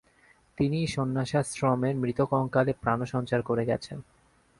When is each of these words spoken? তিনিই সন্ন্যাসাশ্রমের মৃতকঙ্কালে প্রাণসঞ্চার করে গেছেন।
তিনিই 0.57 0.87
সন্ন্যাসাশ্রমের 0.87 1.95
মৃতকঙ্কালে 1.95 2.73
প্রাণসঞ্চার 2.73 3.41
করে 3.41 3.63
গেছেন। 3.65 3.97